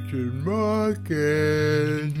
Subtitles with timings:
[0.00, 2.19] Christian Market.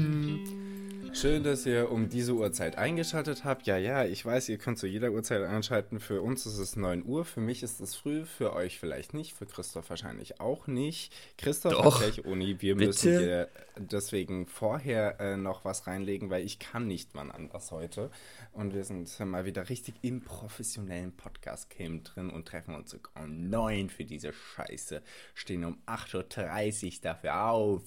[1.20, 3.66] Schön, dass ihr um diese Uhrzeit eingeschaltet habt.
[3.66, 6.00] Ja, ja, ich weiß, ihr könnt zu jeder Uhrzeit einschalten.
[6.00, 9.34] Für uns ist es 9 Uhr, für mich ist es früh, für euch vielleicht nicht,
[9.34, 11.12] für Christoph wahrscheinlich auch nicht.
[11.36, 12.86] Christoph Doch, hat Uni, wir bitte?
[12.86, 18.10] müssen dir deswegen vorher äh, noch was reinlegen, weil ich kann nicht mal anders heute.
[18.52, 23.50] Und wir sind mal wieder richtig im professionellen Podcast-Game drin und treffen uns sogar um
[23.50, 25.02] 9 für diese Scheiße.
[25.34, 27.82] Stehen um 8.30 Uhr dafür auf.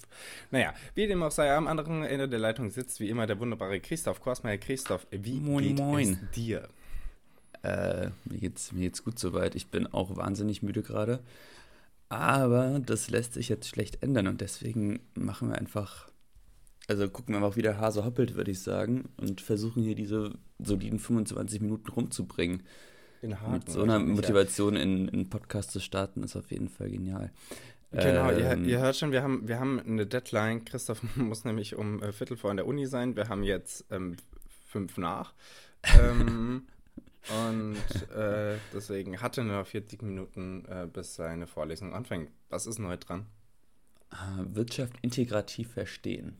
[0.51, 3.79] Naja, wie dem auch sei, am anderen Ende der Leitung sitzt wie immer der wunderbare
[3.79, 4.57] Christoph Korsmeier.
[4.57, 6.19] Christoph, wie Moin, geht moin.
[6.23, 6.69] es dir?
[7.63, 9.55] Äh, mir geht's, mir geht's gut soweit.
[9.55, 11.19] Ich bin auch wahnsinnig müde gerade.
[12.09, 16.09] Aber das lässt sich jetzt schlecht ändern und deswegen machen wir einfach,
[16.87, 20.31] also gucken wir einfach, wie der Hase hoppelt, würde ich sagen, und versuchen hier diese
[20.59, 22.61] soliden 25 Minuten rumzubringen.
[23.23, 27.31] In Mit so einer Motivation in einen Podcast zu starten, ist auf jeden Fall genial.
[27.93, 30.65] Genau, ihr, Ähm, ihr hört schon, wir haben, wir haben eine Deadline.
[30.65, 33.15] Christoph muss nämlich um äh, Viertel vor in der Uni sein.
[33.15, 34.17] Wir haben jetzt ähm,
[34.67, 35.33] fünf nach.
[35.99, 36.67] Ähm,
[37.27, 42.31] und äh, deswegen hatte er nur noch 40 Minuten, äh, bis seine Vorlesung anfängt.
[42.49, 43.25] Was ist heute dran?
[44.11, 46.37] äh, Wirtschaft integrativ verstehen.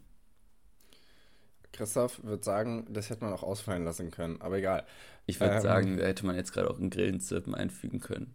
[1.71, 4.85] Christoph wird sagen, das hätte man auch ausfallen lassen können, aber egal.
[5.25, 5.61] Ich würde Ähm.
[5.61, 8.33] sagen, da hätte man jetzt gerade auch einen Grillenzirpen einfügen können.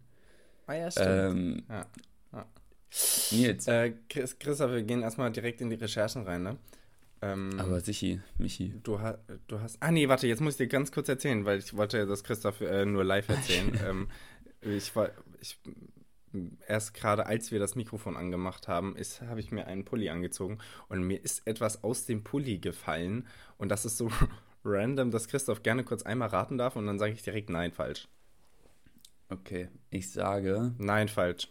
[0.67, 1.85] Ah ja, Ähm, ja.
[3.31, 6.57] Nils, Äh, Chris, Christoph, wir gehen erstmal direkt in die Recherchen rein, ne?
[7.21, 8.73] Ähm, aber Sichi, Michi.
[8.83, 9.77] Du, ha du hast.
[9.81, 12.61] Ah, nee, warte, jetzt muss ich dir ganz kurz erzählen, weil ich wollte das Christoph
[12.61, 13.77] äh, nur live erzählen.
[13.85, 14.07] ähm,
[14.61, 15.11] ich war.
[15.41, 15.57] Ich,
[16.67, 18.95] erst gerade als wir das Mikrofon angemacht haben,
[19.27, 23.27] habe ich mir einen Pulli angezogen und mir ist etwas aus dem Pulli gefallen.
[23.57, 24.11] Und das ist so
[24.63, 28.07] random, dass Christoph gerne kurz einmal raten darf und dann sage ich direkt nein, falsch.
[29.29, 31.49] Okay, ich sage Nein, falsch.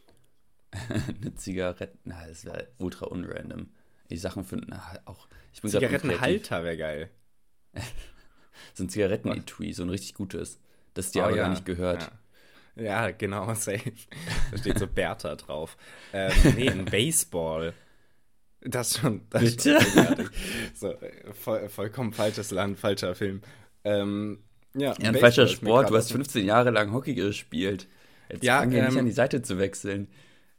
[1.23, 1.97] eine Zigarette.
[2.05, 3.69] Na, das wäre ultra unrandom.
[4.09, 4.73] Ich Sachen finden
[5.05, 5.29] auch.
[5.53, 5.71] Ich bin.
[5.71, 7.11] Zigarettenhalter wäre geil.
[8.75, 10.59] So ein Zigarettenetui, so ein richtig gutes.
[10.95, 12.11] Das dir Oh, aber ja, gar nicht gehört.
[12.77, 12.83] Ja.
[12.85, 13.93] Ja, genau, safe.
[14.51, 15.77] Da steht so Bertha drauf.
[16.13, 17.73] Ähm, nee, ein Baseball.
[18.61, 19.23] Das schon.
[19.31, 19.81] Das ist Bitte?
[19.81, 20.29] Schon
[20.75, 23.43] so, äh, voll, vollkommen falsches Land, falscher Film.
[23.85, 24.43] Ähm,
[24.75, 25.91] ja, Ja, ein falscher ist Sport.
[25.91, 27.87] Du hast aus dem- 15 Jahre lang Hockey gespielt.
[28.29, 30.09] Jetzt Ja, fang ja nicht ähm, an, die Seite zu wechseln.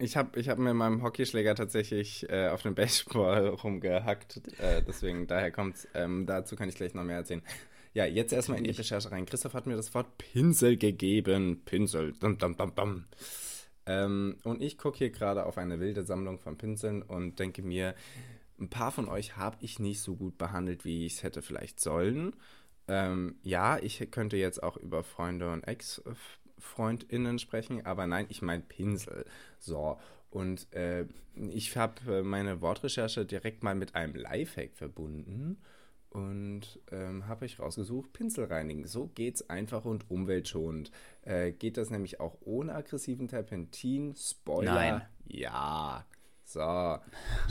[0.02, 4.38] Ich habe ich hab mit meinem Hockeyschläger tatsächlich äh, auf den Baseball rumgehackt.
[4.60, 5.88] Äh, deswegen, daher kommt's.
[5.94, 7.44] Ähm, dazu kann ich gleich noch mehr erzählen.
[7.94, 9.26] Ja, jetzt erstmal in die Recherche rein.
[9.26, 11.64] Christoph hat mir das Wort Pinsel gegeben.
[11.66, 12.14] Pinsel.
[12.14, 13.06] Dum, dum, dum, dum.
[13.86, 17.94] Ähm, und ich gucke hier gerade auf eine wilde Sammlung von Pinseln und denke mir,
[18.58, 21.82] ein paar von euch habe ich nicht so gut behandelt, wie ich es hätte vielleicht
[21.82, 22.36] sollen.
[22.88, 25.68] Ähm, ja, ich könnte jetzt auch über Freunde und
[26.60, 29.26] Ex-FreundInnen sprechen, aber nein, ich meine Pinsel.
[29.60, 29.98] So,
[30.30, 31.06] und äh,
[31.36, 35.58] ich habe äh, meine Wortrecherche direkt mal mit einem Lifehack verbunden
[36.10, 38.88] und ähm, habe ich rausgesucht, Pinsel reinigen.
[38.88, 40.92] So geht's einfach und umweltschonend.
[41.22, 44.16] Äh, geht das nämlich auch ohne aggressiven Terpentin?
[44.16, 44.74] Spoiler.
[44.74, 45.02] Nein.
[45.28, 46.06] Ja.
[46.50, 46.98] So,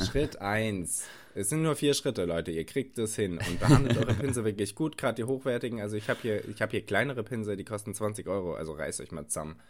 [0.04, 1.06] Schritt 1.
[1.36, 2.50] Es sind nur vier Schritte, Leute.
[2.50, 3.38] Ihr kriegt es hin.
[3.38, 5.80] Und behandelt eure Pinsel wirklich gut, gerade die hochwertigen.
[5.80, 8.54] Also ich habe hier, ich hab hier kleinere Pinsel, die kosten 20 Euro.
[8.54, 9.60] Also reißt euch mal zusammen.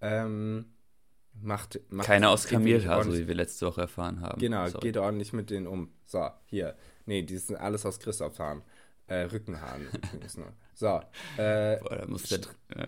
[0.00, 0.66] Ähm,
[1.42, 4.38] macht, macht Keine aus Kamelhaar, so wie wir letzte Woche erfahren haben.
[4.38, 4.86] Genau, Sorry.
[4.86, 5.90] geht ordentlich mit denen um.
[6.04, 6.76] So, hier.
[7.06, 8.62] Nee, die sind alles aus Christophs Haaren.
[9.08, 9.88] Äh, Rückenhaaren.
[10.74, 11.00] So,
[11.38, 12.40] äh, Boah, da muss der.
[12.76, 12.86] Ja,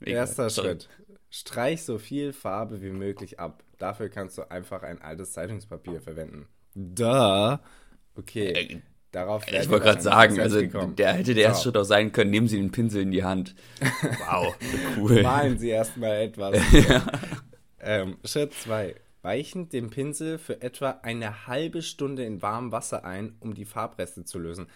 [0.00, 0.68] erster Sorry.
[0.68, 0.88] Schritt.
[1.30, 3.62] Streich so viel Farbe wie möglich ab.
[3.78, 6.48] Dafür kannst du einfach ein altes Zeitungspapier verwenden.
[6.74, 7.60] Da.
[8.16, 8.52] Okay.
[8.52, 8.80] Äh,
[9.12, 10.94] Darauf Ich wollte gerade sagen, also gekommen.
[10.94, 11.62] der hätte der erste So.
[11.70, 13.56] Schritt auch sein können, nehmen Sie den Pinsel in die Hand.
[14.30, 14.54] Wow,
[14.96, 15.22] cool.
[15.22, 16.56] Malen Sie erstmal etwas.
[17.80, 18.94] ähm, Schritt 2.
[19.22, 24.24] Weichen den Pinsel für etwa eine halbe Stunde in warmem Wasser ein, um die Farbreste
[24.24, 24.68] zu lösen.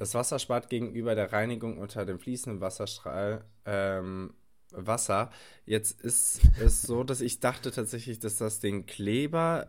[0.00, 4.32] Das Wasser spart gegenüber der Reinigung unter dem fließenden Wasserstrahl ähm,
[4.70, 5.30] Wasser.
[5.66, 9.66] Jetzt ist es so, dass ich dachte tatsächlich, dass das den Kleber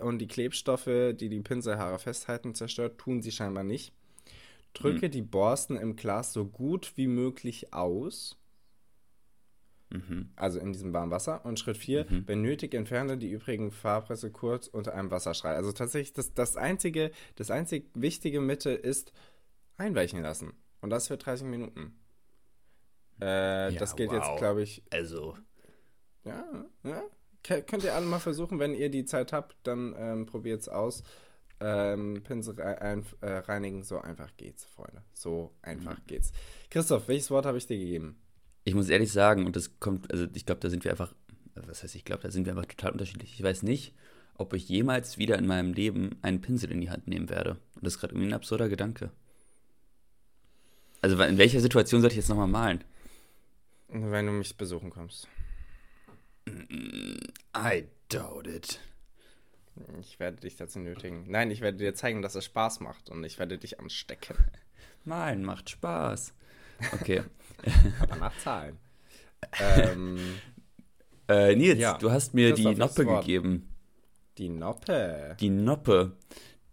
[0.00, 0.84] äh, und die Klebstoffe,
[1.18, 2.98] die die Pinselhaare festhalten, zerstört.
[2.98, 3.92] Tun sie scheinbar nicht.
[4.74, 8.38] Drücke die Borsten im Glas so gut wie möglich aus.
[9.90, 10.28] Mhm.
[10.36, 11.44] Also in diesem warmen Wasser.
[11.44, 15.56] Und Schritt 4, wenn nötig, entferne die übrigen Farbreste kurz unter einem Wasserstrahl.
[15.56, 19.12] Also tatsächlich, das, das einzige, das einzig wichtige Mittel ist
[19.76, 20.52] einweichen lassen.
[20.80, 21.98] Und das für 30 Minuten.
[23.20, 24.16] Äh, Ja, das geht wow.
[24.16, 25.36] jetzt, glaube ich, Also,
[26.24, 26.44] ja,
[26.82, 27.02] ja.
[27.42, 31.02] Könnt ihr alle mal versuchen, wenn ihr die Zeit habt, dann ähm, probiert es aus.
[31.60, 35.02] Ähm, Pinsel rei- ein, äh, reinigen, so einfach geht's, Freunde.
[35.12, 36.06] So einfach Mhm.
[36.06, 36.32] geht's.
[36.70, 38.18] Christoph, welches Wort habe ich dir gegeben?
[38.66, 41.14] ich muss ehrlich sagen, und das kommt, also ich glaube, da sind wir einfach,
[41.54, 43.34] was heißt ich glaube, da sind wir einfach total unterschiedlich.
[43.34, 43.94] Ich weiß nicht,
[44.38, 47.58] ob ich jemals wieder in meinem Leben einen Pinsel in die Hand nehmen werde.
[47.74, 49.10] Und das ist gerade irgendwie ein absurder Gedanke.
[51.04, 52.82] Also in welcher Situation sollte ich jetzt nochmal malen?
[53.88, 55.28] Wenn du mich besuchen kommst.
[56.48, 58.80] I doubt it.
[60.00, 61.26] Ich werde dich dazu nötigen.
[61.28, 64.34] Nein, ich werde dir zeigen, dass es Spaß macht und ich werde dich anstecken.
[65.04, 66.32] Malen macht Spaß.
[66.94, 67.22] Okay.
[68.00, 68.78] Aber nach Zahlen.
[69.60, 70.18] ähm,
[71.28, 71.98] äh, Nils, ja.
[71.98, 73.68] du hast mir die Noppe gegeben.
[74.38, 75.36] Die Noppe?
[75.38, 76.16] Die Noppe,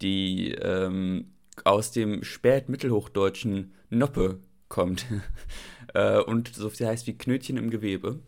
[0.00, 1.34] die ähm,
[1.64, 5.06] aus dem spätmittelhochdeutschen Noppe kommt.
[5.94, 8.20] äh, und so viel heißt wie Knötchen im Gewebe.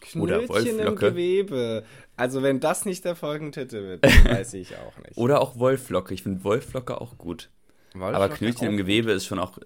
[0.00, 0.88] Knötchen Oder Wolflocke.
[0.88, 1.84] im Gewebe.
[2.16, 5.16] Also wenn das nicht der Folgentitel wird, weiß ich auch nicht.
[5.16, 6.14] Oder auch Wolflocke.
[6.14, 7.50] Ich finde Wolflocke auch gut.
[7.92, 9.64] Wolflocke Aber Knötchen im Gewebe ist schon auch äh,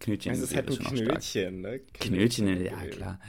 [0.00, 1.80] Knötchen also im Gewebe ist schon Knötchen, ne?
[1.94, 3.20] Knötchen, Knötchen ja klar.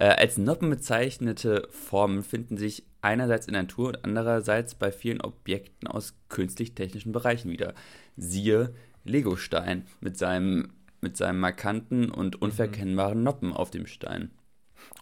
[0.00, 5.20] Äh, als Noppen bezeichnete Formen finden sich einerseits in der Natur und andererseits bei vielen
[5.20, 7.74] Objekten aus künstlich-technischen Bereichen wieder.
[8.16, 8.74] Siehe
[9.04, 12.42] Legostein mit seinem, mit seinem markanten und mhm.
[12.42, 14.30] unverkennbaren Noppen auf dem Stein.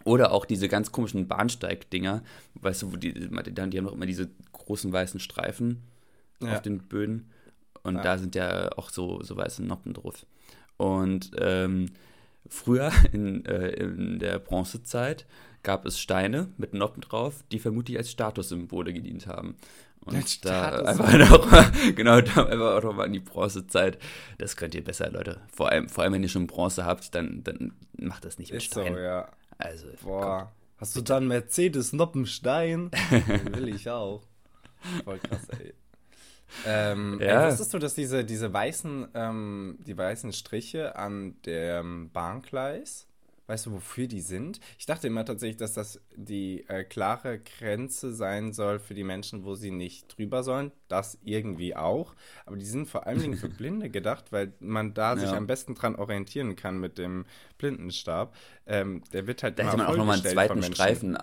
[0.04, 2.22] Oder auch diese ganz komischen Bahnsteigdinger,
[2.54, 5.82] weißt du, wo die, die haben doch immer diese großen weißen Streifen
[6.42, 6.54] ja.
[6.54, 7.30] auf den Böden.
[7.82, 8.02] Und ja.
[8.02, 10.26] da sind ja auch so, so weiße Noppen drauf.
[10.76, 11.90] Und ähm,
[12.48, 15.26] früher in, äh, in der Bronzezeit
[15.62, 19.56] gab es Steine mit Noppen drauf, die vermutlich als Statussymbole gedient haben.
[20.00, 23.98] Und da einfach noch, genau, da einfach auch nochmal in die Bronzezeit.
[24.38, 25.40] Das könnt ihr besser, Leute.
[25.52, 28.62] Vor allem, vor allem wenn ihr schon Bronze habt, dann, dann macht das nicht mit
[28.62, 28.94] Ist Stein.
[28.94, 29.28] So, ja.
[29.58, 30.38] Also, Boah.
[30.38, 30.50] Kommt.
[30.78, 32.92] Hast du dann Mercedes Noppenstein?
[33.52, 34.22] Will ich auch.
[35.04, 35.74] Voll krass, ey.
[36.64, 37.42] Ähm, ja.
[37.42, 43.07] ey, wusstest du, dass diese, diese weißen, ähm, die weißen Striche an dem Bahngleis
[43.48, 44.60] Weißt du, wofür die sind?
[44.78, 49.42] Ich dachte immer tatsächlich, dass das die äh, klare Grenze sein soll für die Menschen,
[49.42, 50.70] wo sie nicht drüber sollen.
[50.88, 52.14] Das irgendwie auch.
[52.44, 55.20] Aber die sind vor allen Dingen für Blinde gedacht, weil man da ja.
[55.20, 57.24] sich am besten dran orientieren kann mit dem
[57.56, 58.36] Blindenstab.
[58.66, 61.16] Ähm, der wird halt Da hätte man auch nochmal einen zweiten Streifen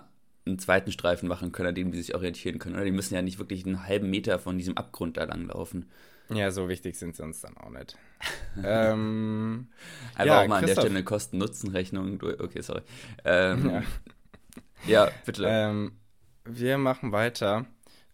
[0.44, 2.74] einen zweiten Streifen machen können, an dem die sich orientieren können.
[2.74, 5.90] Oder die müssen ja nicht wirklich einen halben Meter von diesem Abgrund da lang laufen.
[6.28, 7.96] Ja, so wichtig sind sie uns dann auch nicht.
[8.64, 9.68] ähm,
[10.14, 12.20] Einfach ja, auch mal an der Stelle eine Kosten-Nutzen-Rechnung.
[12.22, 12.82] Okay, sorry.
[13.24, 13.82] Ähm, ja.
[14.86, 15.10] ja.
[15.24, 15.44] bitte.
[15.46, 15.92] Ähm,
[16.44, 17.66] wir machen weiter.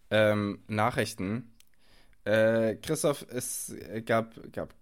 [0.09, 1.53] Ähm, Nachrichten.
[2.25, 3.75] Äh, Christoph, es
[4.05, 4.73] gab, gab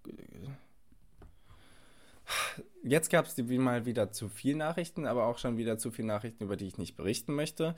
[2.83, 6.43] Jetzt gab es mal wieder zu viel Nachrichten, aber auch schon wieder zu viele Nachrichten,
[6.43, 7.75] über die ich nicht berichten möchte.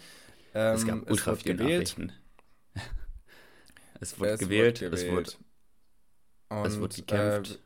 [0.53, 2.11] Ähm, es gab ultra viele Nachrichten.
[3.99, 5.11] Es wurde, es gewählt, wurde gewählt, es
[6.49, 7.59] wurde, und, es wurde gekämpft.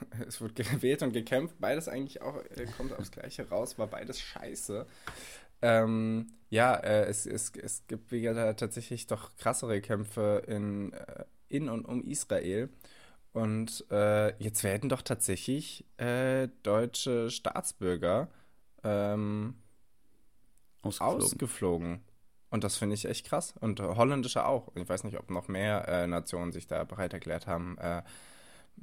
[0.26, 1.56] Es wurde gewählt und gekämpft.
[1.60, 4.86] Beides eigentlich auch, äh, kommt aufs Gleiche raus, war beides scheiße.
[5.62, 11.68] Ähm, ja, äh, es, es, es gibt wieder tatsächlich doch krassere Kämpfe in, äh, in
[11.68, 12.68] und um Israel.
[13.32, 18.28] Und äh, jetzt werden doch tatsächlich äh, deutsche Staatsbürger
[18.84, 19.54] ähm,
[20.82, 21.22] ausgeflogen.
[21.24, 22.00] ausgeflogen.
[22.50, 23.54] Und das finde ich echt krass.
[23.60, 24.70] Und holländische auch.
[24.76, 27.76] Ich weiß nicht, ob noch mehr äh, Nationen sich da bereit erklärt haben,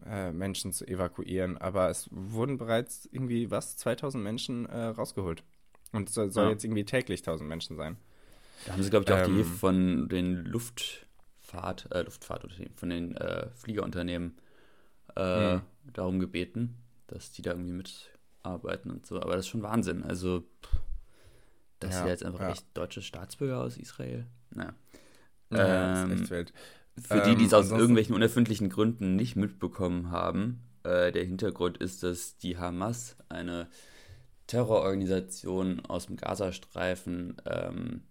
[0.05, 1.57] äh, äh, Menschen zu evakuieren.
[1.57, 5.43] Aber es wurden bereits irgendwie, was, 2000 Menschen äh, rausgeholt.
[5.91, 6.51] Und es soll, soll ja.
[6.51, 7.97] jetzt irgendwie täglich 1000 Menschen sein.
[8.65, 13.15] Da haben sie, glaube ich, auch ähm, die von den Luftfahrt, äh, Luftfahrt, von den
[13.17, 14.37] äh, Fliegerunternehmen
[15.17, 15.61] hm.
[15.91, 19.17] darum gebeten, dass die da irgendwie mitarbeiten und so.
[19.17, 20.03] Aber das ist schon Wahnsinn.
[20.03, 20.81] Also, pff
[21.81, 22.51] das ja, sind jetzt einfach ja.
[22.51, 24.27] echt deutsche Staatsbürger aus Israel.
[24.51, 24.73] Naja.
[25.49, 26.25] Ja, ähm,
[26.97, 31.77] Für die, die es ähm, aus irgendwelchen unerfindlichen Gründen nicht mitbekommen haben, äh, der Hintergrund
[31.77, 33.67] ist, dass die Hamas, eine
[34.47, 38.01] Terrororganisation aus dem Gazastreifen, ähm,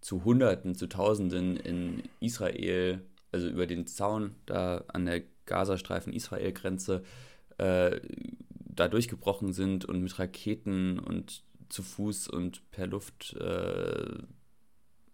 [0.00, 3.00] zu Hunderten, zu Tausenden in Israel,
[3.32, 7.02] also über den Zaun da an der Gazastreifen-Israel-Grenze,
[7.58, 8.00] äh,
[8.54, 14.18] da durchgebrochen sind und mit Raketen und zu Fuß und per Luft äh,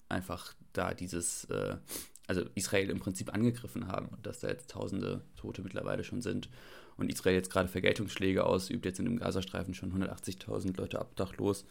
[0.08, 1.76] einfach da dieses, äh,
[2.26, 6.48] also Israel im Prinzip angegriffen haben und dass da jetzt tausende Tote mittlerweile schon sind
[6.96, 11.66] und Israel jetzt gerade Vergeltungsschläge ausübt, jetzt in dem Gazastreifen schon 180.000 Leute abdachlos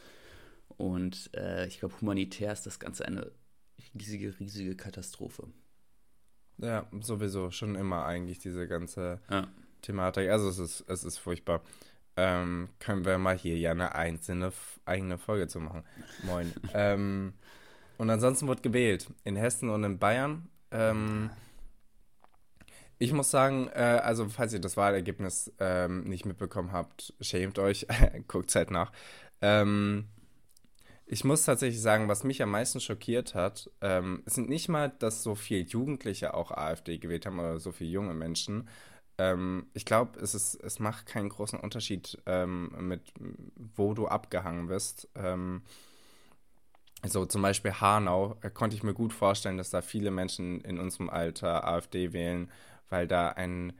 [0.78, 3.32] und äh, ich glaube humanitär ist das Ganze eine
[3.94, 5.48] riesige, riesige Katastrophe.
[6.58, 9.48] Ja, sowieso, schon immer eigentlich diese ganze ja.
[9.82, 10.30] Thematik.
[10.30, 11.64] Also es ist, es ist furchtbar
[12.16, 14.52] ähm, können wir mal hier ja eine einzelne
[14.86, 15.84] eigene Folge zu machen.
[16.24, 16.54] Moin.
[16.74, 17.34] ähm,
[18.04, 20.50] und ansonsten wird gewählt in Hessen und in Bayern.
[20.72, 21.30] Ähm,
[23.00, 27.88] ich muss sagen, äh, also falls ihr das Wahlergebnis ähm, nicht mitbekommen habt, schämt euch,
[28.28, 28.92] guckt halt nach.
[29.42, 30.10] Ähm,
[31.06, 35.24] ich muss tatsächlich sagen, was mich am meisten schockiert hat, ähm, sind nicht mal, dass
[35.24, 38.68] so viele Jugendliche auch AfD gewählt haben oder so viele junge Menschen.
[39.18, 43.14] Ähm, ich glaube, es, es macht keinen großen Unterschied, ähm, mit
[43.78, 45.08] wo du abgehangen bist.
[47.06, 50.80] So zum Beispiel Hanau, äh, konnte ich mir gut vorstellen, dass da viele Menschen in
[50.80, 52.50] unserem Alter AfD wählen,
[52.90, 53.74] weil da ein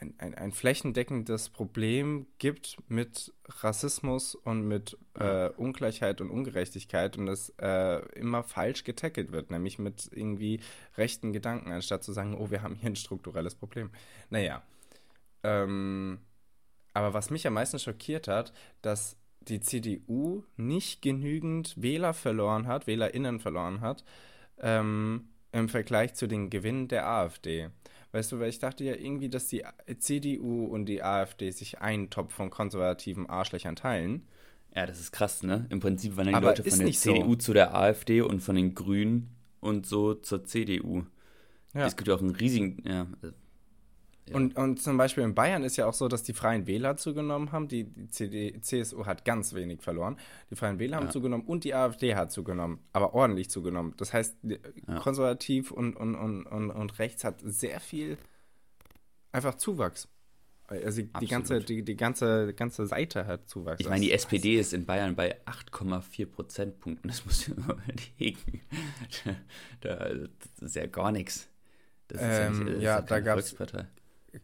[0.00, 7.26] ein, ein, ein, flächendeckendes Problem gibt mit Rassismus und mit äh, Ungleichheit und Ungerechtigkeit und
[7.26, 10.60] das äh, immer falsch getackelt wird, nämlich mit irgendwie
[10.96, 13.90] rechten Gedanken, anstatt zu sagen, oh, wir haben hier ein strukturelles Problem.
[14.30, 14.62] Naja.
[15.42, 16.20] Ähm,
[16.92, 19.16] aber was mich am meisten schockiert hat, dass
[19.48, 24.04] die CDU nicht genügend Wähler verloren hat, WählerInnen verloren hat,
[24.60, 27.68] ähm, im Vergleich zu den Gewinnen der AfD.
[28.12, 29.62] Weißt du, weil ich dachte ja irgendwie, dass die
[29.98, 34.26] CDU und die AfD sich einen Topf von konservativen Arschlöchern teilen.
[34.74, 35.66] Ja, das ist krass, ne?
[35.70, 37.36] Im Prinzip waren die Aber Leute von der CDU so.
[37.36, 41.04] zu der AfD und von den Grünen und so zur CDU.
[41.74, 41.86] Ja.
[41.86, 43.06] Es gibt ja auch einen riesigen, ja,
[44.32, 47.52] und, und zum Beispiel in Bayern ist ja auch so, dass die Freien Wähler zugenommen
[47.52, 47.68] haben.
[47.68, 50.16] Die, die CD, CSU hat ganz wenig verloren.
[50.50, 51.02] Die Freien Wähler ja.
[51.02, 53.94] haben zugenommen und die AfD hat zugenommen, aber ordentlich zugenommen.
[53.98, 54.98] Das heißt, ja.
[54.98, 58.18] konservativ und, und, und, und, und rechts hat sehr viel
[59.32, 60.08] einfach Zuwachs.
[60.68, 63.78] Also die, die, ganze, die, die ganze, ganze Seite hat Zuwachs.
[63.78, 67.08] Ich meine, die SPD ist in Bayern bei 8,4 Prozentpunkten.
[67.08, 67.62] Das muss ich mir
[68.18, 68.62] überlegen.
[69.80, 71.48] da, das ist ja gar nichts.
[72.08, 73.54] Das ist ähm, ja, nicht, ja da gab es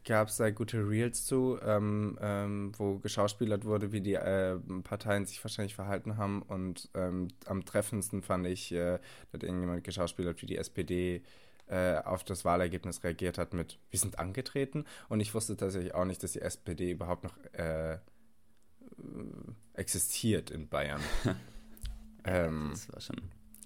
[0.04, 5.26] gab es da gute Reels zu, ähm, ähm, wo geschauspielert wurde, wie die äh, Parteien
[5.26, 6.42] sich wahrscheinlich verhalten haben.
[6.42, 8.98] Und ähm, am treffendsten fand ich, äh,
[9.32, 11.22] dass irgendjemand geschauspielert, wie die SPD
[11.66, 14.84] äh, auf das Wahlergebnis reagiert hat mit, wir sind angetreten.
[15.08, 17.98] Und ich wusste tatsächlich auch nicht, dass die SPD überhaupt noch äh,
[19.74, 21.00] existiert in Bayern.
[22.24, 23.16] ähm, das war schon.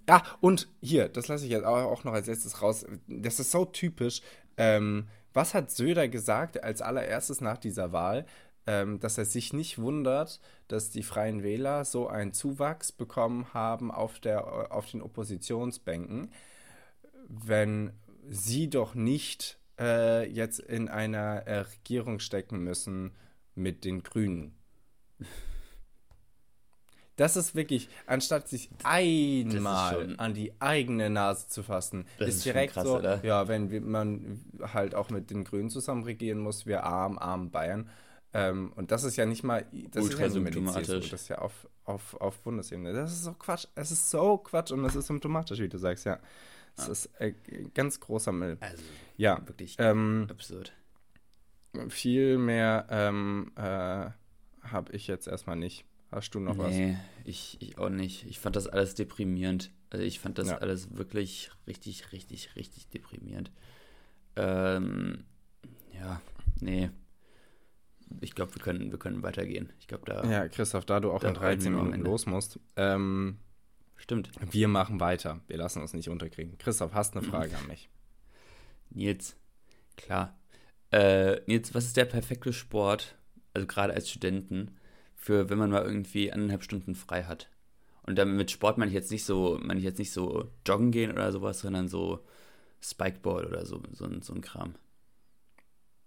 [0.08, 2.86] Ja, und hier, das lasse ich jetzt auch noch als letztes raus.
[3.08, 4.20] Das ist so typisch.
[4.56, 8.26] Ähm, was hat Söder gesagt als allererstes nach dieser Wahl?
[8.66, 13.92] Ähm, dass er sich nicht wundert, dass die Freien Wähler so einen Zuwachs bekommen haben
[13.92, 16.32] auf, der, auf den Oppositionsbänken,
[17.28, 17.92] wenn
[18.28, 23.12] sie doch nicht äh, jetzt in einer äh, Regierung stecken müssen
[23.54, 24.56] mit den Grünen.
[27.16, 32.74] Das ist wirklich, anstatt sich einmal an die eigene Nase zu fassen, ist, ist direkt
[32.74, 33.24] krass, so, oder?
[33.24, 37.88] ja, wenn man halt auch mit den Grünen zusammen regieren muss, wir arm, arm Bayern.
[38.34, 41.10] Ähm, und das ist ja nicht mal, das Ultra ist ja symptomatisch.
[41.10, 42.92] Das ist ja auf, auf, auf Bundesebene.
[42.92, 43.66] Das ist so Quatsch.
[43.74, 46.18] Es ist so Quatsch und das ist symptomatisch, wie du sagst, ja.
[46.76, 46.92] Das ah.
[46.92, 47.32] ist äh,
[47.72, 48.58] ganz großer Müll.
[48.60, 48.82] Also,
[49.16, 50.74] ja, wirklich ähm, absurd.
[51.88, 54.10] Viel mehr ähm, äh,
[54.68, 55.86] habe ich jetzt erstmal nicht.
[56.10, 56.70] Hast du noch nee, was?
[56.70, 58.26] Nee, ich, ich auch nicht.
[58.26, 59.70] Ich fand das alles deprimierend.
[59.90, 60.58] Also ich fand das ja.
[60.58, 63.50] alles wirklich richtig, richtig, richtig deprimierend.
[64.36, 65.24] Ähm,
[65.92, 66.20] ja,
[66.60, 66.90] nee.
[68.20, 69.72] Ich glaube, wir können, wir können weitergehen.
[69.80, 70.24] Ich glaube, da.
[70.30, 72.60] Ja, Christoph, da du auch da in 13 Minuten los musst.
[72.76, 73.38] Ähm,
[73.96, 74.30] Stimmt.
[74.40, 75.40] Wir machen weiter.
[75.48, 76.58] Wir lassen uns nicht unterkriegen.
[76.58, 77.88] Christoph, hast eine Frage an mich.
[78.90, 79.36] Nils,
[79.96, 80.38] klar.
[80.92, 83.16] Äh, Nils, was ist der perfekte Sport,
[83.54, 84.75] also gerade als Studenten,
[85.26, 87.50] für wenn man mal irgendwie eineinhalb Stunden frei hat.
[88.04, 90.92] Und damit mit Sport meine ich jetzt nicht so, meine ich jetzt nicht so joggen
[90.92, 92.24] gehen oder sowas, sondern so
[92.80, 94.76] Spikeball oder so, so, so ein Kram.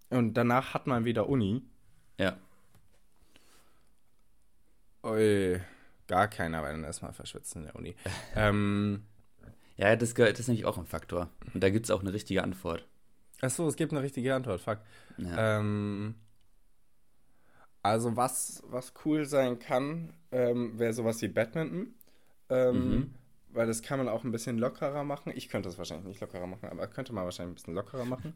[0.09, 1.63] Und danach hat man wieder Uni.
[2.17, 2.37] Ja.
[5.03, 5.59] Ui,
[6.07, 7.95] gar keiner, weil dann erstmal verschwitzen in der Uni.
[8.37, 9.03] ähm,
[9.75, 11.29] ja, das, gehört, das ist nämlich auch ein Faktor.
[11.53, 12.87] Und da gibt es auch eine richtige Antwort.
[13.41, 14.79] Achso, es gibt eine richtige Antwort, fuck.
[15.17, 15.59] Ja.
[15.59, 16.15] Ähm,
[17.81, 21.93] also was, was cool sein kann, ähm, wäre sowas wie Badminton.
[22.49, 23.13] Ähm, mhm.
[23.51, 25.31] Weil das kann man auch ein bisschen lockerer machen.
[25.35, 28.33] Ich könnte das wahrscheinlich nicht lockerer machen, aber könnte man wahrscheinlich ein bisschen lockerer machen.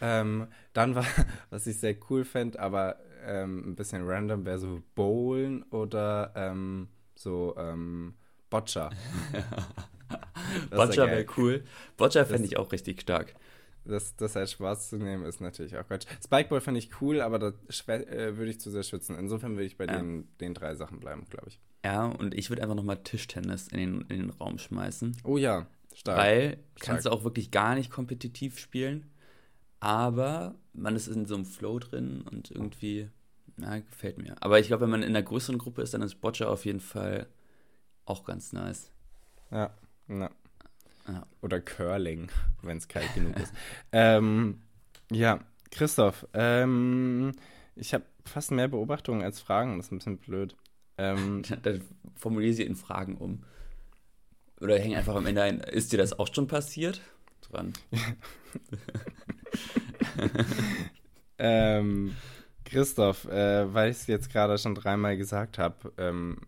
[0.00, 1.04] ähm, dann war,
[1.50, 6.88] was ich sehr cool fände, aber ähm, ein bisschen random, wäre so Bowlen oder ähm,
[7.14, 8.14] so ähm,
[8.48, 8.90] Boccia.
[10.70, 11.64] Boccia wäre cool.
[11.96, 13.34] Boccia fände ich auch richtig stark
[13.84, 16.06] das, das als Spaß zu nehmen, ist natürlich auch Quatsch.
[16.24, 17.48] Spikeball finde ich cool, aber da
[17.92, 19.16] äh, würde ich zu sehr schützen.
[19.18, 19.96] Insofern würde ich bei ja.
[19.96, 21.60] den, den drei Sachen bleiben, glaube ich.
[21.84, 25.18] Ja, und ich würde einfach nochmal Tischtennis in den, in den Raum schmeißen.
[25.24, 26.18] Oh ja, stark.
[26.18, 26.80] Weil stark.
[26.80, 29.10] kannst du auch wirklich gar nicht kompetitiv spielen,
[29.80, 33.10] aber man ist in so einem Flow drin und irgendwie,
[33.56, 34.34] na, gefällt mir.
[34.40, 36.80] Aber ich glaube, wenn man in einer größeren Gruppe ist, dann ist Boccia auf jeden
[36.80, 37.26] Fall
[38.06, 38.90] auch ganz nice.
[39.50, 39.74] Ja,
[40.08, 40.30] ja.
[41.06, 41.26] Ja.
[41.42, 42.28] Oder Curling,
[42.62, 43.52] wenn es kalt genug ist.
[43.92, 44.62] Ähm,
[45.10, 47.32] ja, Christoph, ähm,
[47.76, 50.56] ich habe fast mehr Beobachtungen als Fragen, das ist ein bisschen blöd.
[50.96, 51.82] Ähm, Dann
[52.14, 53.44] formuliere sie in Fragen um.
[54.60, 57.02] Oder häng einfach am Ende ein, ist dir das auch schon passiert?
[57.42, 57.74] Dran.
[61.38, 62.16] ähm,
[62.64, 66.38] Christoph, äh, weil ich es jetzt gerade schon dreimal gesagt habe, ähm,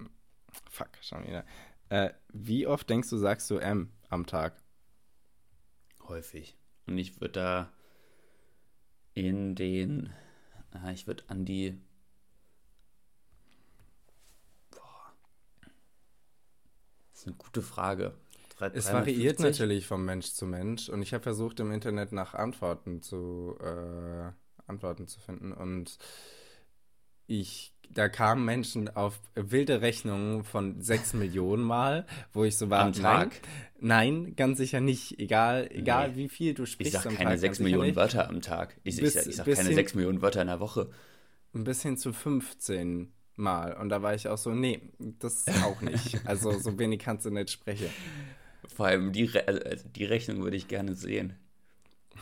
[0.71, 1.45] fuck, schon wieder.
[1.91, 4.55] Äh, wie oft denkst du, sagst du M am Tag?
[6.09, 6.57] Häufig.
[6.87, 7.73] Und ich würde da
[9.15, 10.13] in den,
[10.93, 11.81] ich würde an die,
[14.71, 15.13] boah,
[17.13, 18.15] das ist eine gute Frage.
[18.57, 18.93] Drei- Es 350?
[18.95, 23.57] variiert natürlich vom Mensch zu Mensch und ich habe versucht im Internet nach Antworten zu
[23.61, 24.31] äh,
[24.67, 25.99] Antworten zu finden und
[27.27, 32.81] ich da kamen Menschen auf wilde Rechnungen von 6 Millionen Mal, wo ich so war,
[32.87, 33.41] Am Tag?
[33.81, 35.19] Nein, nein, ganz sicher nicht.
[35.19, 36.17] Egal, egal Nee.
[36.17, 37.97] wie viel du Ich sprichst sag am keine Tag, 6 ganz sicher Millionen nicht.
[37.97, 38.77] Wörter am Tag.
[38.85, 40.91] Ich, Bis- ich, sag- ich sag keine 6 Millionen Wörter in der Woche.
[41.55, 46.21] Ein bisschen zu 15 Mal und da war ich auch so, nee, das auch nicht.
[46.27, 47.89] Also so wenig kannst du nicht sprechen.
[48.75, 49.61] Vor allem die, Re also
[49.95, 51.35] die Rechnung würde ich gerne sehen.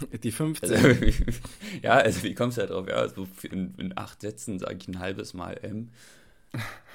[0.22, 0.88] Die 15 Also,
[1.82, 2.88] ja, also wie kommst du da drauf?
[2.88, 5.90] Ja, also in, in acht Sätzen sage ich ein halbes Mal M.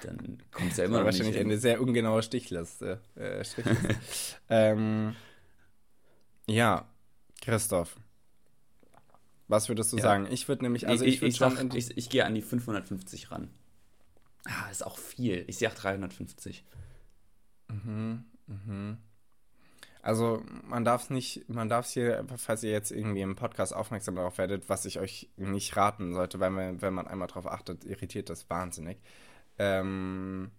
[0.04, 1.48] Dann kommt es ja immer noch nicht wahrscheinlich hin.
[1.48, 3.02] eine sehr ungenaue Stichliste.
[3.16, 3.96] Äh, Strichliste.
[4.50, 5.16] ähm,
[6.48, 6.88] ja,
[7.42, 7.98] Christoph.
[9.48, 10.04] Was würdest du Ja.
[10.04, 10.28] sagen?
[10.32, 13.32] Ich würde nämlich, also ich, ich, würde ich, sag, ich, ich gehe an die 550
[13.32, 13.50] ran.
[14.46, 15.44] Ah, ist auch viel.
[15.48, 16.64] Ich sag 350.
[20.02, 23.76] also man darf es nicht, man darf es hier, falls ihr jetzt irgendwie im Podcast
[23.76, 27.48] aufmerksam darauf werdet, was ich euch nicht raten sollte, weil man, wenn man einmal darauf
[27.48, 29.00] achtet, irritiert das wahnsinnig.
[29.58, 30.52] Ähm,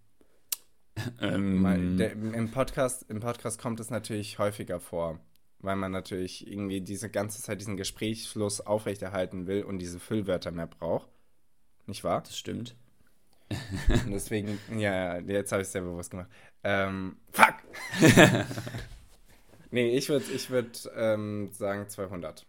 [1.21, 5.21] Ähm, Weil der, Im Podcast, Im Podcast kommt es natürlich häufiger vor,
[5.59, 10.67] weil man natürlich irgendwie diese ganze Zeit diesen Gesprächsfluss aufrechterhalten will und diese Füllwörter mehr
[10.67, 11.09] braucht.
[11.87, 12.23] Nicht wahr?
[12.23, 12.77] das stimmt.
[14.05, 16.29] Und deswegen, ja, ja, jetzt habe ich es sehr bewusst gemacht.
[16.63, 17.55] Ähm, fuck!
[19.71, 22.47] nee, ich würde ich würd, ähm, sagen 200.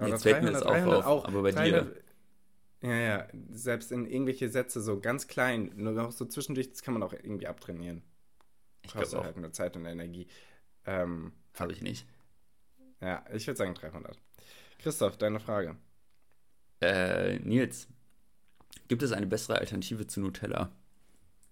[0.00, 1.92] Jetzt fällt mir das auch auf, aber bei dir.
[2.82, 6.94] Ja, ja, selbst in irgendwelche Sätze so ganz klein, nur noch so zwischendurch, das kann
[6.94, 8.02] man auch irgendwie abtrainieren.
[8.82, 9.24] Ich glaube auch.
[9.24, 10.28] halt nur Zeit und Energie.
[10.84, 12.06] Ähm, Habe ich nicht.
[13.00, 14.18] ja, ich würde sagen 300.
[14.78, 15.76] Christoph, deine Frage.
[16.80, 17.88] Äh, Nils,
[18.88, 20.70] gibt es eine bessere Alternative zu Nutella?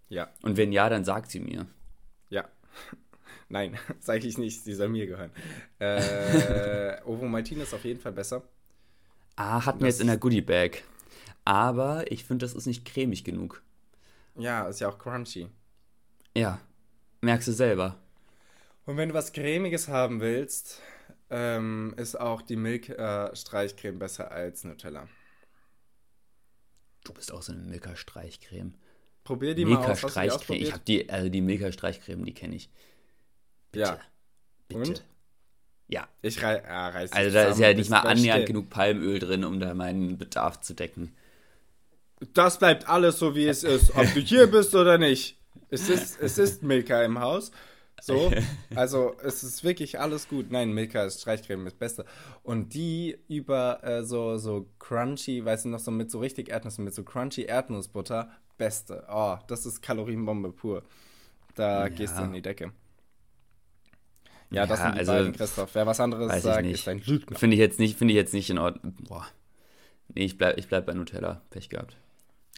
[0.09, 1.67] Ja, Und wenn ja, dann sagt sie mir.
[2.31, 2.45] ja.
[3.48, 5.30] Nein, sage ich nicht, sie soll mir gehören.
[5.78, 8.42] Äh, Ovo Maltin ist auf jeden Fall besser.
[9.37, 10.85] Ah, hatten wir jetzt in der Goodie Bag.
[11.44, 13.62] Aber ich finde, das ist nicht cremig genug.
[14.37, 15.48] Ja, ist ja auch crunchy.
[16.37, 16.61] Ja,
[17.20, 17.96] merkst du selber.
[18.87, 20.80] Und wenn du was Cremiges haben willst,
[21.30, 25.09] ähm, ist auch die Milk äh, Streichcreme besser als Nutella.
[27.04, 28.74] Du bist auch so eine Milka-Streichcreme.
[29.24, 30.02] Probier die mal Milka aus.
[30.02, 30.62] Hast du die Streichcreme.
[30.62, 32.70] Ich habe die, also die Milka Streichcreme, die kenne ich.
[33.75, 33.87] Bitte.
[33.87, 33.99] Ja.
[34.69, 34.81] Bitte.
[34.91, 35.05] Und?
[35.89, 36.09] Ja.
[36.23, 38.55] Ich rei ah, reiß Also da ist ja nicht mal Ist annähernd still.
[38.55, 41.15] genug Palmöl drin, um da meinen Bedarf zu decken.
[42.33, 43.95] Das bleibt alles so, wie es ist.
[43.95, 45.39] Ob du hier bist oder nicht.
[45.71, 47.51] Es ist, es ist Milka im Haus.
[48.01, 48.33] So,
[48.75, 50.51] also es ist wirklich alles gut.
[50.51, 52.05] Nein, Milka ist Streichcreme, das Beste.
[52.43, 56.85] Und die über äh, so, so crunchy, weißt du noch, so mit so richtig Erdnüssen,
[56.85, 59.05] mit so crunchy Erdnussbutter, Beste.
[59.11, 60.83] Oh, das ist Kalorienbombe pur.
[61.55, 61.89] Da Ja.
[61.89, 62.73] gehst du in die Decke.
[64.55, 65.71] Ja, das Ja, sind die also, beiden, Christoph.
[65.75, 67.37] Wer was anderes sagt, ist ein Lügner.
[67.38, 68.95] Finde ich jetzt nicht, finde ich jetzt nicht in Ordnung.
[69.09, 69.27] Boah.
[70.14, 71.40] Nee, ich bleib, ich bleib bei Nutella.
[71.51, 71.97] Pech gehabt.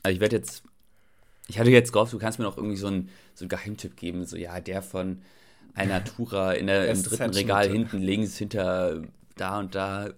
[0.02, 0.62] Also ich werde jetzt.
[1.48, 4.24] Ich hatte jetzt gehofft, du kannst mir noch irgendwie so einen, so einen Geheimtipp geben.
[4.24, 5.22] So, ja, der von
[5.74, 9.02] Alnatura in der, im dritten Regal hinten links hinter
[9.36, 10.10] da und da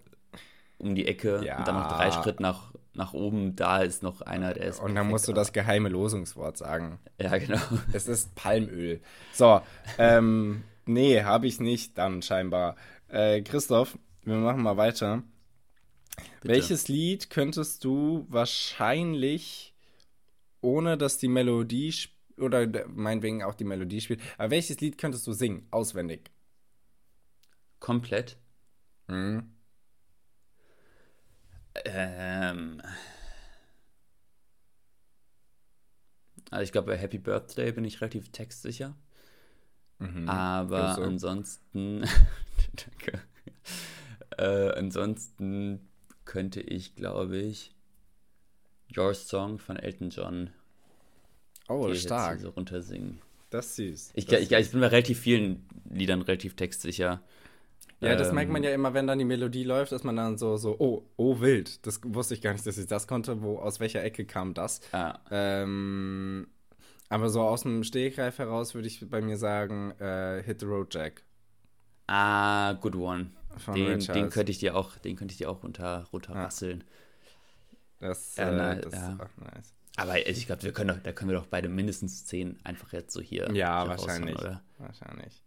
[0.79, 1.59] um die Ecke Ja.
[1.59, 3.57] und dann noch drei Schritt nach, nach oben.
[3.57, 4.81] Da ist noch einer, der ist.
[4.81, 6.99] Und dann musst du das geheime Losungswort sagen.
[7.21, 7.59] Ja, genau.
[7.93, 9.01] Es ist Palmöl.
[9.35, 9.61] So,
[9.99, 12.77] ähm, nee, habe ich nicht dann scheinbar.
[13.09, 15.23] Äh, Christoph, wir machen mal weiter.
[16.41, 16.55] Bitte.
[16.55, 19.75] Welches Lied könntest du wahrscheinlich,
[20.61, 21.95] ohne dass die Melodie
[22.39, 26.31] oder de- meinetwegen auch die Melodie spielt, aber welches Lied könntest du singen, auswendig?
[27.81, 28.37] Komplett.
[29.09, 29.55] Mhm.
[31.85, 32.83] Ähm.
[36.51, 38.95] Also ich glaube, bei Happy Birthday bin ich relativ textsicher.
[39.99, 40.29] Mhm.
[40.29, 41.03] Aber Ist so.
[41.03, 42.01] ansonsten.
[42.77, 43.21] Danke.
[44.37, 45.89] Äh, ansonsten
[46.25, 47.75] könnte ich, glaube ich,
[48.97, 50.51] Your Song von Elton John
[51.69, 52.41] Oh, stark.
[52.41, 53.19] so runtersingen.
[53.51, 54.11] Das ist süß.
[54.15, 57.21] Ich, das ich, ich bin bei relativ vielen Liedern relativ textsicher.
[58.01, 60.39] Ja, das Ähm, merkt man ja immer, wenn dann die Melodie läuft, dass man dann
[60.39, 61.85] so, so, oh, oh, wild.
[61.87, 63.43] Das wusste ich gar nicht, dass ich das konnte.
[63.43, 64.81] Wo, aus welcher Ecke kam das?
[64.93, 66.47] Ah, Ähm,
[67.09, 70.95] Aber so aus dem Stegreif heraus würde ich bei mir sagen, äh, Hit the Road
[70.95, 71.23] Jack.
[72.07, 73.31] Ah, good one.
[73.75, 76.85] Den, den, könnte ich dir auch, den könnte ich dir auch runter, runterrasseln.
[78.01, 78.09] Ja.
[78.09, 79.13] Das, ja, äh, na, das ja.
[79.13, 79.75] ist auch nice.
[79.97, 83.13] Aber ich glaube, wir können doch, da können wir doch beide mindestens zehn einfach jetzt
[83.13, 83.51] so hier.
[83.53, 84.39] Ja, hier wahrscheinlich.
[84.39, 84.63] Oder?
[84.79, 85.43] Wahrscheinlich.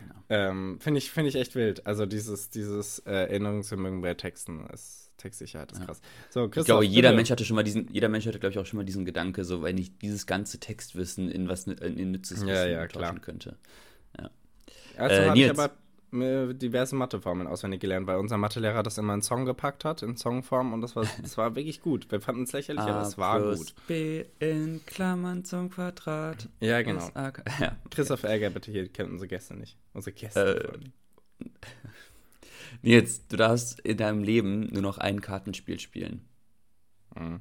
[0.00, 0.14] Genau.
[0.30, 1.86] Ähm, Finde ich, find ich echt wild.
[1.86, 6.00] Also dieses, dieses äh, Erinnerungsvermögen bei Texten ist Textsicherheit ist krass.
[6.30, 7.16] So, ich glaube, jeder bitte.
[7.16, 9.44] Mensch hatte schon mal diesen, jeder Mensch hatte, glaube ich, auch schon mal diesen Gedanke,
[9.44, 13.20] so wenn ich dieses ganze Textwissen in was in, in nützes Wissen ja, ja, tauschen
[13.20, 13.56] könnte.
[14.18, 14.30] Ja.
[14.96, 15.70] Also äh, habe ich aber
[16.12, 20.72] diverse Matheformeln auswendig gelernt, weil unser Mathelehrer das immer in Song gepackt hat, in Songform
[20.72, 22.10] und das war, das war wirklich gut.
[22.10, 23.74] Wir fanden es lächerlich, A aber es war gut.
[23.86, 26.48] B in Klammern zum Quadrat.
[26.60, 27.08] Ja, genau.
[27.60, 27.76] Ja.
[27.90, 29.76] Christoph Ärger, bitte hier, kennt unsere Gäste nicht.
[29.92, 30.78] Unsere Gäste.
[31.40, 31.46] Äh,
[32.82, 36.26] Nils, du darfst in deinem Leben nur noch ein Kartenspiel spielen.
[37.14, 37.40] Mhm.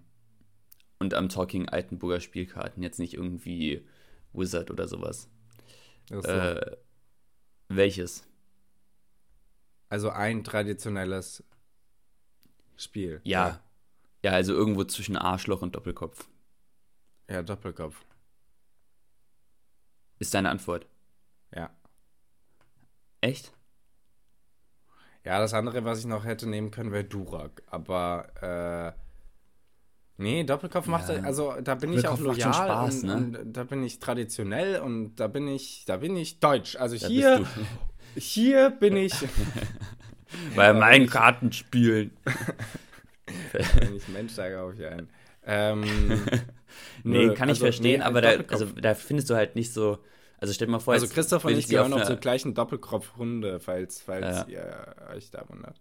[1.00, 3.86] Und am Talking Altenburger Spielkarten, jetzt nicht irgendwie
[4.34, 5.30] Wizard oder sowas.
[6.10, 6.20] So.
[6.20, 6.78] Äh,
[7.70, 8.28] welches?
[9.90, 11.44] Also ein traditionelles
[12.78, 13.22] Spiel.
[13.24, 13.48] Ja.
[13.48, 13.62] ja.
[14.24, 16.28] Ja, also irgendwo zwischen Arschloch und Doppelkopf.
[17.30, 18.04] Ja, Doppelkopf.
[20.18, 20.88] Ist deine Antwort?
[21.54, 21.70] Ja.
[23.22, 23.54] Echt?
[25.26, 27.64] Ja, das andere, was ich noch hätte nehmen können, wäre Durak.
[27.68, 28.96] Aber,
[30.18, 33.40] äh, nee, Doppelkopf macht, ja, also da bin ich auch loyal Spaß, und, ne?
[33.40, 36.76] und, da bin ich traditionell und da bin ich, da bin ich deutsch.
[36.76, 37.46] Also da hier
[38.18, 39.14] hier bin ich.
[40.56, 42.12] Bei meinen Kartenspielen.
[43.52, 45.08] Wenn ich Mensch sage, auf ich ein.
[45.46, 45.84] Ähm,
[47.04, 50.00] nee, kann ich also, verstehen, nee, aber da, also, da findest du halt nicht so.
[50.46, 54.02] Also stell dir mal vor, Also Christoph und ich gehören noch zur gleichen Doppelkopf-Hunde, falls,
[54.02, 54.48] falls ja.
[54.48, 55.80] ihr euch da wundert.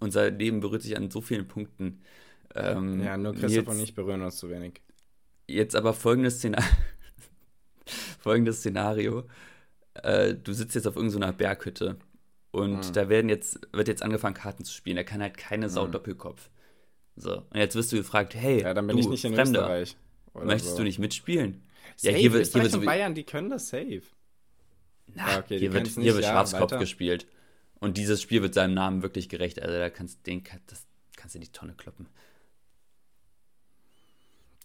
[0.00, 2.00] Unser Leben berührt sich an so vielen Punkten.
[2.54, 4.80] Ähm, ja, nur Christoph jetzt, und ich berühren uns zu wenig.
[5.48, 6.68] Jetzt aber folgendes Szenario.
[8.20, 9.24] folgendes Szenario
[10.02, 11.96] äh, du sitzt jetzt auf irgendeiner Berghütte
[12.50, 12.92] und mhm.
[12.92, 14.96] da werden jetzt, wird jetzt angefangen, Karten zu spielen.
[14.96, 15.92] Da kann halt keine Sau mhm.
[15.92, 16.50] Doppelkopf.
[17.16, 17.38] So.
[17.38, 19.96] Und jetzt wirst du gefragt, hey, ja, dann bin du, ich nicht in Fremder, Österreich.
[20.34, 20.78] möchtest so.
[20.78, 21.62] du nicht mitspielen?
[21.96, 24.02] Safe, ja, hier wird, hier wird so Bayern, die können das safe.
[25.14, 26.78] Na, ja, okay, hier wird, hier wird ja, Schwarzkopf weiter.
[26.78, 27.26] gespielt.
[27.78, 29.60] Und dieses Spiel wird seinem Namen wirklich gerecht.
[29.60, 32.08] Also da kannst, den, das kannst du in die Tonne kloppen.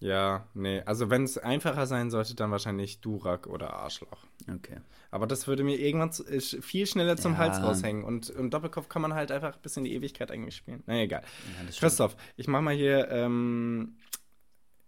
[0.01, 0.81] Ja, nee.
[0.81, 4.25] Also wenn es einfacher sein sollte, dann wahrscheinlich Durak oder Arschloch.
[4.51, 4.77] Okay.
[5.11, 7.37] Aber das würde mir irgendwann zu, viel schneller zum ja.
[7.37, 8.03] Hals raushängen.
[8.03, 10.81] Und, und Doppelkopf kann man halt einfach bis in die Ewigkeit eigentlich spielen.
[10.87, 11.21] Na egal.
[11.21, 13.95] Ja, Christoph, ich mach mal hier, ähm,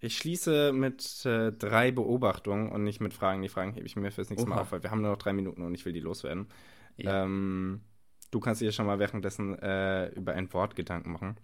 [0.04, 3.42] ich schließe mit äh, drei Beobachtungen und nicht mit Fragen.
[3.42, 4.56] Die Fragen hebe ich mir fürs nächste Oha.
[4.56, 6.48] Mal auf, weil wir haben nur noch drei Minuten und ich will die loswerden.
[6.98, 7.24] Ja.
[7.24, 7.82] Ähm,
[8.30, 11.38] du kannst dir schon mal währenddessen äh, über ein Wort Gedanken machen.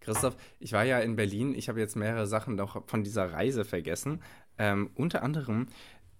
[0.00, 1.54] Christoph, ich war ja in Berlin.
[1.54, 4.22] Ich habe jetzt mehrere Sachen noch von dieser Reise vergessen.
[4.58, 5.68] Ähm, unter anderem,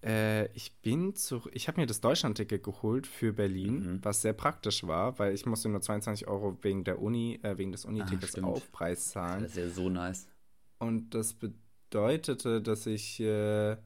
[0.03, 3.99] äh, ich bin zu, ich habe mir das Deutschlandticket geholt für Berlin, mhm.
[4.01, 7.71] was sehr praktisch war, weil ich musste nur 22 Euro wegen der Uni, äh, wegen
[7.71, 9.43] des Unitickets ah, Aufpreis zahlen.
[9.43, 10.27] Das ist ja so nice.
[10.79, 13.77] Und das bedeutete, dass ich äh,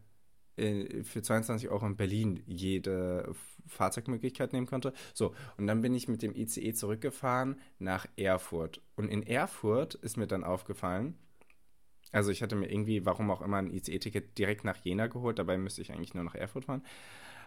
[1.03, 3.33] für 22 Euro in Berlin jede
[3.67, 4.93] Fahrzeugmöglichkeit nehmen konnte.
[5.13, 8.81] So, und dann bin ich mit dem ICE zurückgefahren nach Erfurt.
[8.95, 11.17] Und in Erfurt ist mir dann aufgefallen,
[12.11, 15.57] also ich hatte mir irgendwie, warum auch immer, ein ICE-Ticket direkt nach Jena geholt, dabei
[15.57, 16.83] müsste ich eigentlich nur nach Erfurt fahren.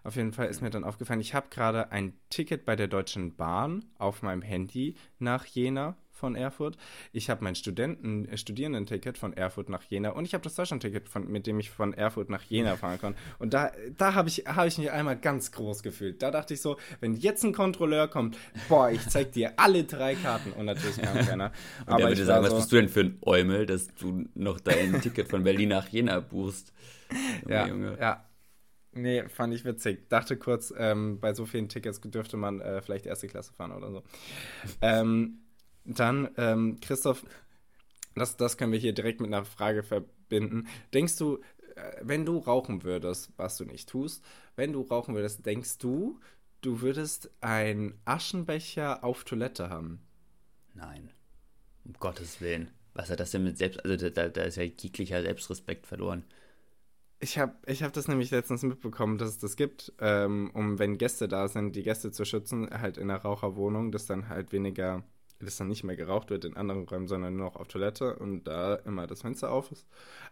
[0.04, 3.36] Auf jeden Fall ist mir dann aufgefallen, ich habe gerade ein Ticket bei der Deutschen
[3.36, 6.76] Bahn auf meinem Handy nach Jena von Erfurt.
[7.12, 11.08] Ich habe mein Studenten, äh, Studierendenticket von Erfurt nach Jena und ich habe das Deutschlandticket,
[11.08, 13.14] von, mit dem ich von Erfurt nach Jena fahren kann.
[13.38, 16.22] Und da, da habe ich, hab ich mich einmal ganz groß gefühlt.
[16.22, 20.14] Da dachte ich so, wenn jetzt ein Kontrolleur kommt, boah, ich zeig dir alle drei
[20.14, 20.52] Karten.
[20.52, 21.52] Und natürlich kam keiner.
[21.80, 24.24] Und Aber der würde sagen, so, was bist du denn für ein Eumel, dass du
[24.34, 26.72] noch dein Ticket von Berlin nach Jena buchst?
[27.48, 27.96] ja, Junge.
[28.00, 28.24] ja.
[28.96, 30.08] Nee, fand ich witzig.
[30.08, 33.90] Dachte kurz, ähm, bei so vielen Tickets dürfte man äh, vielleicht erste Klasse fahren oder
[33.90, 34.02] so.
[34.80, 35.40] ähm,
[35.84, 37.24] dann, ähm, Christoph,
[38.14, 40.66] das, das können wir hier direkt mit einer Frage verbinden.
[40.92, 41.40] Denkst du,
[41.76, 44.24] äh, wenn du rauchen würdest, was du nicht tust,
[44.56, 46.20] wenn du rauchen würdest, denkst du,
[46.60, 50.00] du würdest einen Aschenbecher auf Toilette haben?
[50.74, 51.10] Nein.
[51.84, 52.70] Um Gottes Willen.
[52.94, 53.84] Was hat das denn mit Selbst...
[53.84, 56.24] Also da, da ist ja jeglicher Selbstrespekt verloren.
[57.20, 60.98] Ich habe ich hab das nämlich letztens mitbekommen, dass es das gibt, ähm, um, wenn
[60.98, 65.04] Gäste da sind, die Gäste zu schützen, halt in einer Raucherwohnung, dass dann halt weniger
[65.40, 68.44] dass dann nicht mehr geraucht wird in anderen Räumen, sondern nur noch auf Toilette und
[68.44, 69.86] da immer das Fenster auf ist.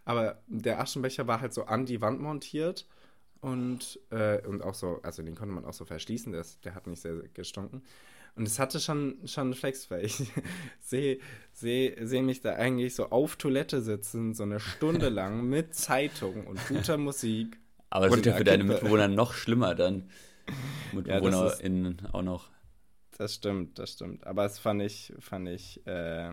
[0.05, 2.87] Aber der Aschenbecher war halt so an die Wand montiert
[3.41, 6.87] und, äh, und auch so, also den konnte man auch so verschließen, der, der hat
[6.87, 7.83] nicht sehr, sehr gestunken.
[8.35, 10.23] Und es hatte schon, schon Flex, weil ich
[10.79, 11.19] sehe
[11.51, 16.47] seh, seh mich da eigentlich so auf Toilette sitzen, so eine Stunde lang mit Zeitung
[16.47, 17.59] und guter Musik.
[17.89, 20.09] Aber es wird ja für deine Mitbewohner noch schlimmer dann.
[20.93, 22.49] MitbewohnerInnen ja, auch noch.
[23.17, 24.25] Das stimmt, das stimmt.
[24.25, 26.31] Aber es fand ich, fand ich äh,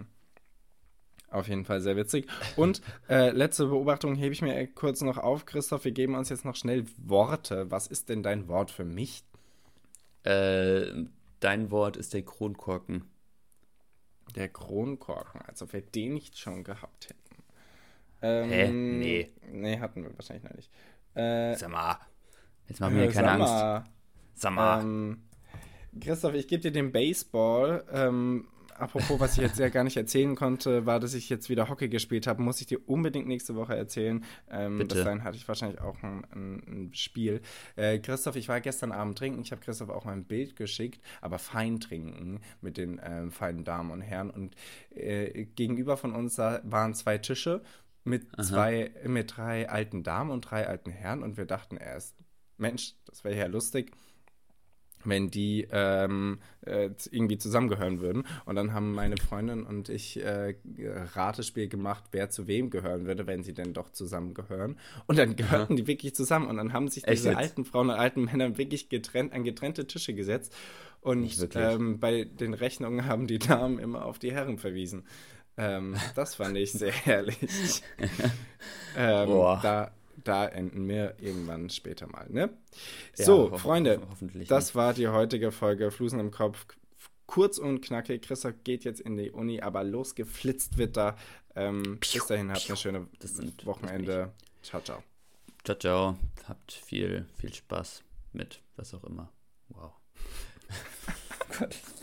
[1.30, 2.26] auf jeden Fall sehr witzig.
[2.56, 5.84] Und äh, letzte Beobachtung hebe ich mir kurz noch auf, Christoph.
[5.84, 7.70] Wir geben uns jetzt noch schnell Worte.
[7.70, 9.22] Was ist denn dein Wort für mich?
[10.24, 11.04] Äh,
[11.40, 13.10] Dein Wort ist der Kronkorken.
[14.34, 17.42] Der Kronkorken, als ob wir den nicht schon gehabt hätten.
[18.22, 18.68] Ähm, Hä?
[18.70, 19.32] Nee.
[19.50, 20.70] Nee, hatten wir wahrscheinlich noch nicht.
[21.14, 21.98] Äh, sag mal,
[22.68, 23.90] jetzt machen wir äh, keine Angst.
[24.34, 24.82] Sag mal.
[24.82, 25.22] Ähm,
[25.98, 27.84] Christoph, ich gebe dir den Baseball.
[27.92, 28.46] Ähm,
[28.80, 31.88] apropos, was ich jetzt ja gar nicht erzählen konnte, war, dass ich jetzt wieder Hockey
[31.88, 32.42] gespielt habe.
[32.42, 34.24] Muss ich dir unbedingt nächste Woche erzählen.
[34.50, 34.94] Ähm, Bitte.
[34.94, 37.40] Bis dahin hatte ich wahrscheinlich auch ein, ein, ein Spiel.
[37.76, 39.40] Äh, Christoph, ich war gestern Abend trinken.
[39.42, 43.90] Ich habe Christoph auch ein Bild geschickt, aber fein trinken mit den ähm, feinen Damen
[43.90, 44.30] und Herren.
[44.30, 44.54] Und
[44.90, 47.62] äh, gegenüber von uns waren zwei Tische
[48.04, 48.42] mit Aha.
[48.42, 51.22] zwei, mit drei alten Damen und drei alten Herren.
[51.22, 52.16] Und wir dachten erst,
[52.56, 53.92] Mensch, das wäre ja lustig
[55.04, 58.24] wenn die ähm, äh, irgendwie zusammengehören würden.
[58.44, 60.54] Und dann haben meine Freundin und ich äh,
[61.14, 64.76] Ratespiel gemacht, wer zu wem gehören würde, wenn sie denn doch zusammengehören.
[65.06, 65.82] Und dann gehörten ja.
[65.82, 66.48] die wirklich zusammen.
[66.48, 67.38] Und dann haben sich Echt diese jetzt?
[67.38, 70.54] alten Frauen und alten Männer wirklich getrennt an getrennte Tische gesetzt.
[71.00, 75.04] Und ähm, bei den Rechnungen haben die Damen immer auf die Herren verwiesen.
[75.56, 77.82] Ähm, das fand ich sehr herrlich.
[78.96, 79.60] ähm, Boah.
[79.62, 79.90] Da,
[80.24, 82.28] da enden wir irgendwann später mal.
[82.30, 82.50] Ne?
[83.14, 84.00] So, ja, Freunde,
[84.48, 86.66] das war die heutige Folge Flusen im Kopf.
[87.26, 88.22] Kurz und knackig.
[88.22, 91.16] Christoph geht jetzt in die Uni, aber losgeflitzt wird da.
[91.54, 94.32] Ähm, bis dahin, habt eine schöne sind, Wochenende.
[94.62, 95.02] Ciao, ciao.
[95.64, 96.16] Ciao, ciao.
[96.48, 98.02] Habt viel, viel Spaß
[98.32, 99.32] mit was auch immer.
[99.68, 99.92] Wow.
[101.58, 101.76] Gott.